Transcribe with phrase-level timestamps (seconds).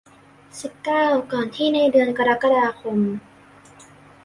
[0.61, 2.99] สิบเก้า ก่อนที่ในเดือนกรกฎาคม